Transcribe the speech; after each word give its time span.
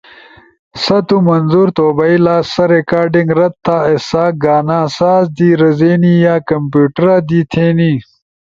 سا 0.83 0.97
تُو 1.07 1.17
منظور 1.29 1.67
تو 1.77 1.85
بئیلا۔ 1.97 2.37
سا 2.53 2.63
ریکارڈنگ 2.75 3.29
رد 3.39 3.53
تھا 3.65 3.77
ایسا 3.91 4.23
گانا 4.43 4.79
ساز 4.97 5.23
دی 5.37 5.49
رزینی 5.61 6.13
یا 6.25 6.35
کمپیوٹرا 6.49 7.15
دی 7.27 7.39
تھے 7.51 7.65
نی۔ 7.77 7.93